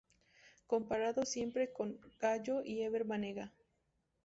[0.65, 3.53] Comparado siempre con Gago y Ever Banega.